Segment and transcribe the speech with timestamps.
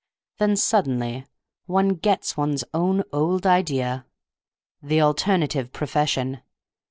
[0.39, 1.27] Then suddenly
[1.67, 6.41] one gets one's own old idea—the alternative profession!